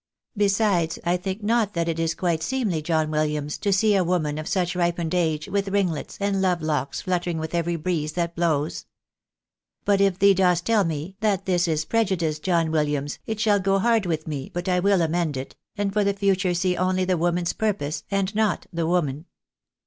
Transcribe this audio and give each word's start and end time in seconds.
Besides, 0.35 0.97
I 1.05 1.15
think 1.15 1.43
not 1.43 1.75
that 1.75 1.87
it 1.87 1.99
is 1.99 2.15
quite 2.15 2.41
seemly, 2.41 2.81
John 2.81 3.11
Williams, 3.11 3.55
to 3.59 3.71
see 3.71 3.93
a 3.95 4.03
woman 4.03 4.39
of 4.39 4.47
such 4.47 4.75
ripened 4.75 5.13
age 5.13 5.47
with 5.47 5.67
ringlets 5.67 6.17
and 6.19 6.41
love 6.41 6.63
locks 6.63 7.01
fluttering 7.01 7.37
with 7.37 7.53
every 7.53 7.75
breeze 7.75 8.13
that 8.13 8.35
232 8.35 8.41
THK 8.41 8.61
BABJSABY8 8.63 8.63
IM... 8.63 8.65
blows. 8.65 8.85
But 9.85 10.01
if 10.03 10.17
thee 10.17 10.33
dost 10.33 10.65
tell 10.65 10.83
me 10.85 11.17
that 11.19 11.45
this 11.45 11.67
is 11.67 11.85
prejudice, 11.85 12.39
John 12.39 12.71
Wil 12.71 12.85
liams, 12.87 13.19
it 13.27 13.39
shall 13.39 13.59
go 13.59 13.77
hard 13.77 14.07
with 14.07 14.27
me 14.27 14.49
but 14.51 14.67
I 14.67 14.79
will 14.79 15.03
amend 15.03 15.37
it, 15.37 15.55
and 15.77 15.93
for 15.93 16.03
the 16.03 16.13
future 16.15 16.55
see 16.55 16.75
only 16.75 17.05
the 17.05 17.15
woman's 17.15 17.53
purpose, 17.53 18.03
and 18.09 18.33
not 18.33 18.65
the 18.73 18.87
woman." 18.87 19.25